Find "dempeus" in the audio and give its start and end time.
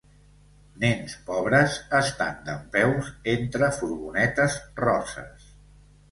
2.47-3.11